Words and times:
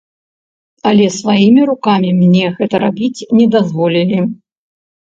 Але 0.91 1.05
сваімі 1.17 1.61
рукамі 1.71 2.09
мне 2.23 2.45
гэта 2.57 2.75
рабіць 2.87 3.25
не 3.39 3.45
дазволілі. 3.59 4.19